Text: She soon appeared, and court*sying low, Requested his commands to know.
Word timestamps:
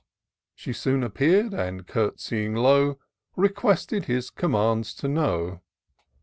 She 0.55 0.73
soon 0.73 1.03
appeared, 1.03 1.53
and 1.53 1.85
court*sying 1.85 2.55
low, 2.55 2.97
Requested 3.35 4.05
his 4.05 4.31
commands 4.31 4.95
to 4.95 5.07
know. 5.07 5.61